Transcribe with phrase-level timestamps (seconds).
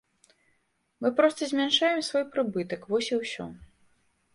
[1.03, 3.43] Мы проста змяншаем свой прыбытак, вось і ўсё.